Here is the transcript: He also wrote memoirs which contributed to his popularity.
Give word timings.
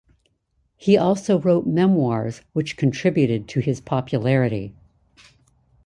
He 0.77 0.97
also 0.97 1.39
wrote 1.39 1.67
memoirs 1.67 2.41
which 2.53 2.75
contributed 2.75 3.47
to 3.49 3.59
his 3.59 3.79
popularity. 3.79 4.73